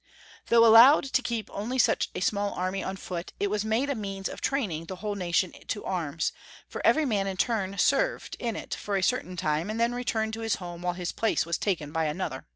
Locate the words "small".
2.21-2.55